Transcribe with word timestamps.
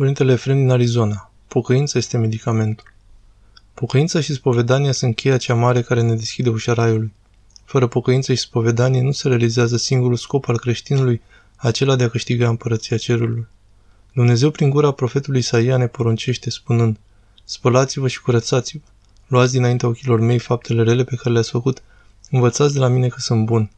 Părintele 0.00 0.32
Efrem 0.32 0.56
din 0.56 0.70
Arizona. 0.70 1.30
Pocăința 1.48 1.98
este 1.98 2.16
medicamentul. 2.16 2.92
Pocăința 3.74 4.20
și 4.20 4.32
spovedania 4.32 4.92
sunt 4.92 5.16
cheia 5.16 5.36
cea 5.36 5.54
mare 5.54 5.82
care 5.82 6.02
ne 6.02 6.14
deschide 6.14 6.48
ușa 6.48 6.72
raiului. 6.72 7.12
Fără 7.64 7.86
pocăință 7.86 8.34
și 8.34 8.40
spovedanie 8.40 9.02
nu 9.02 9.10
se 9.10 9.28
realizează 9.28 9.76
singurul 9.76 10.16
scop 10.16 10.48
al 10.48 10.58
creștinului, 10.58 11.20
acela 11.56 11.96
de 11.96 12.04
a 12.04 12.08
câștiga 12.08 12.48
împărăția 12.48 12.96
cerului. 12.96 13.46
Dumnezeu 14.12 14.50
prin 14.50 14.70
gura 14.70 14.90
profetului 14.90 15.38
Isaia 15.38 15.76
ne 15.76 15.86
poruncește 15.86 16.50
spunând, 16.50 16.98
Spălați-vă 17.44 18.08
și 18.08 18.20
curățați-vă, 18.20 18.84
luați 19.26 19.52
dinaintea 19.52 19.88
ochilor 19.88 20.20
mei 20.20 20.38
faptele 20.38 20.82
rele 20.82 21.04
pe 21.04 21.14
care 21.14 21.30
le-ați 21.30 21.50
făcut, 21.50 21.82
învățați 22.30 22.72
de 22.72 22.78
la 22.78 22.88
mine 22.88 23.08
că 23.08 23.18
sunt 23.18 23.44
bun. 23.44 23.70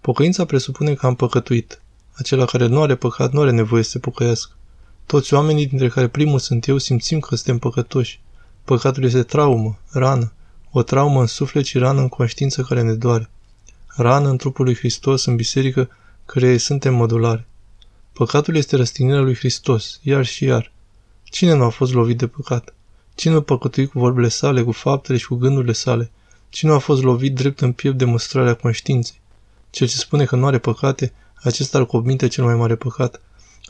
Pocăința 0.00 0.44
presupune 0.44 0.94
că 0.94 1.06
am 1.06 1.14
păcătuit. 1.14 1.80
Acela 2.12 2.44
care 2.44 2.66
nu 2.66 2.82
are 2.82 2.94
păcat 2.94 3.32
nu 3.32 3.40
are 3.40 3.50
nevoie 3.50 3.82
să 3.82 3.90
se 3.90 3.98
pocăiască. 3.98 4.54
Toți 5.06 5.34
oamenii, 5.34 5.66
dintre 5.66 5.88
care 5.88 6.08
primul 6.08 6.38
sunt 6.38 6.66
eu, 6.66 6.78
simțim 6.78 7.20
că 7.20 7.34
suntem 7.34 7.58
păcătoși. 7.58 8.20
Păcatul 8.64 9.04
este 9.04 9.22
traumă, 9.22 9.78
rană, 9.90 10.32
o 10.70 10.82
traumă 10.82 11.20
în 11.20 11.26
suflet 11.26 11.64
și 11.64 11.78
rană 11.78 12.00
în 12.00 12.08
conștiință 12.08 12.62
care 12.62 12.82
ne 12.82 12.94
doare. 12.94 13.30
Rană 13.86 14.28
în 14.28 14.36
trupul 14.36 14.64
lui 14.64 14.74
Hristos, 14.74 15.24
în 15.24 15.36
biserică, 15.36 15.88
care 16.26 16.56
suntem 16.56 16.94
modulare. 16.94 17.46
Păcatul 18.12 18.56
este 18.56 18.76
răstignirea 18.76 19.20
lui 19.20 19.34
Hristos, 19.34 20.00
iar 20.02 20.24
și 20.24 20.44
iar. 20.44 20.72
Cine 21.24 21.54
nu 21.54 21.64
a 21.64 21.68
fost 21.68 21.92
lovit 21.92 22.18
de 22.18 22.26
păcat? 22.26 22.74
Cine 23.14 23.32
nu 23.32 23.38
a 23.38 23.42
păcătuit 23.42 23.90
cu 23.90 23.98
vorbele 23.98 24.28
sale, 24.28 24.62
cu 24.62 24.72
faptele 24.72 25.18
și 25.18 25.26
cu 25.26 25.34
gândurile 25.34 25.72
sale? 25.72 26.10
Cine 26.48 26.70
nu 26.70 26.76
a 26.76 26.80
fost 26.80 27.02
lovit 27.02 27.34
drept 27.34 27.60
în 27.60 27.72
piept 27.72 27.98
de 27.98 28.04
măstrarea 28.04 28.54
conștiinței? 28.54 29.20
Cel 29.70 29.86
ce 29.86 29.96
spune 29.96 30.24
că 30.24 30.36
nu 30.36 30.46
are 30.46 30.58
păcate, 30.58 31.12
acesta 31.34 31.78
ar 31.78 31.86
comite 31.86 32.28
cel 32.28 32.44
mai 32.44 32.54
mare 32.54 32.74
păcat. 32.74 33.20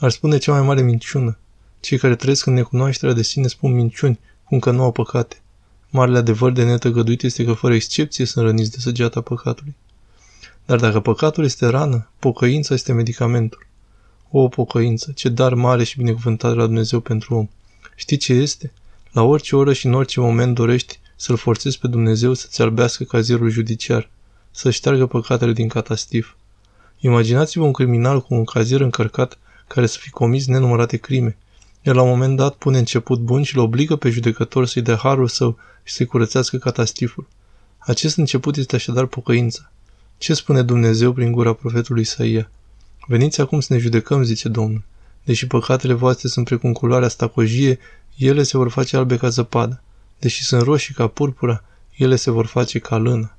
Ar 0.05 0.11
spune 0.11 0.39
cea 0.39 0.53
mai 0.53 0.63
mare 0.63 0.83
minciună. 0.83 1.39
Cei 1.81 1.99
care 1.99 2.17
trăiesc 2.17 2.47
în 2.47 2.53
necunoașterea 2.53 3.15
de 3.15 3.23
sine 3.23 3.47
spun 3.47 3.75
minciuni, 3.75 4.19
cum 4.45 4.59
că 4.59 4.71
nu 4.71 4.83
au 4.83 4.93
păcate. 4.93 5.43
Marele 5.91 6.19
adevăr 6.19 6.53
de 6.53 6.65
netăgăduit 6.65 7.23
este 7.23 7.45
că 7.45 7.53
fără 7.53 7.75
excepție 7.75 8.25
sunt 8.25 8.45
răniți 8.45 8.71
de 8.71 8.77
săgeata 8.79 9.21
păcatului. 9.21 9.75
Dar 10.65 10.79
dacă 10.79 11.01
păcatul 11.01 11.45
este 11.45 11.67
rană, 11.67 12.09
pocăința 12.19 12.75
este 12.75 12.93
medicamentul. 12.93 13.67
O 14.31 14.49
pocăință, 14.49 15.13
ce 15.15 15.29
dar 15.29 15.55
mare 15.55 15.85
și 15.85 15.99
binecuvântat 15.99 16.55
la 16.55 16.67
Dumnezeu 16.67 17.01
pentru 17.01 17.35
om. 17.35 17.49
Știi 17.95 18.17
ce 18.17 18.33
este? 18.33 18.73
La 19.13 19.23
orice 19.23 19.57
oră 19.57 19.73
și 19.73 19.87
în 19.87 19.95
orice 19.95 20.21
moment 20.21 20.55
dorești 20.55 21.01
să-L 21.17 21.37
forțezi 21.37 21.79
pe 21.79 21.87
Dumnezeu 21.87 22.33
să-ți 22.33 22.63
albească 22.63 23.05
cazierul 23.05 23.51
judiciar, 23.51 24.11
să 24.51 24.71
șteargă 24.71 25.07
păcatele 25.07 25.53
din 25.53 25.69
catastif. 25.69 26.35
Imaginați-vă 26.99 27.65
un 27.65 27.73
criminal 27.73 28.21
cu 28.21 28.35
un 28.35 28.45
cazier 28.45 28.81
încărcat 28.81 29.39
care 29.67 29.87
să 29.87 29.99
fi 30.01 30.11
comis 30.11 30.47
nenumărate 30.47 30.97
crime. 30.97 31.37
El 31.83 31.95
la 31.95 32.03
un 32.03 32.09
moment 32.09 32.37
dat 32.37 32.55
pune 32.55 32.79
început 32.79 33.21
bun 33.21 33.43
și 33.43 33.57
îl 33.57 33.63
obligă 33.63 33.97
pe 33.97 34.11
judecător 34.11 34.67
să-i 34.67 34.83
dea 34.83 34.97
harul 34.97 35.29
său 35.29 35.59
și 35.83 35.95
să-i 35.95 36.07
curățească 36.07 36.57
catastiful. 36.57 37.27
Acest 37.79 38.17
început 38.17 38.57
este 38.57 38.77
așadar 38.77 39.07
pocăința. 39.07 39.71
Ce 40.19 40.35
spune 40.35 40.63
Dumnezeu 40.63 41.13
prin 41.13 41.33
gura 41.33 41.53
profetului 41.53 42.03
Isaia? 42.03 42.51
Veniți 43.07 43.41
acum 43.41 43.61
să 43.61 43.73
ne 43.73 43.79
judecăm, 43.79 44.23
zice 44.23 44.49
Domnul. 44.49 44.83
Deși 45.25 45.47
păcatele 45.47 45.93
voastre 45.93 46.29
sunt 46.29 46.45
precum 46.45 46.73
culoarea 46.73 47.09
stacojie, 47.09 47.79
ele 48.17 48.43
se 48.43 48.57
vor 48.57 48.71
face 48.71 48.97
albe 48.97 49.17
ca 49.17 49.29
zăpadă. 49.29 49.83
Deși 50.19 50.45
sunt 50.45 50.63
roșii 50.63 50.95
ca 50.95 51.07
purpura, 51.07 51.65
ele 51.97 52.17
se 52.17 52.31
vor 52.31 52.47
face 52.47 52.79
ca 52.79 52.97
lână. 52.97 53.37